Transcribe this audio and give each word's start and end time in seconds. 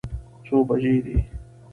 څو 0.45 0.55
بجې 0.67 0.95
دي. 1.05 1.17